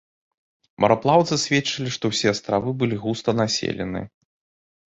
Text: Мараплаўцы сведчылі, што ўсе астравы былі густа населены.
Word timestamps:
Мараплаўцы 0.85 1.33
сведчылі, 1.43 1.93
што 1.97 2.05
ўсе 2.13 2.27
астравы 2.33 2.69
былі 2.81 2.99
густа 3.05 3.31
населены. 3.41 4.01